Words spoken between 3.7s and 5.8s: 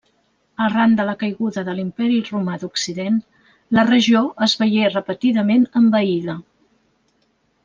la regió es veié repetidament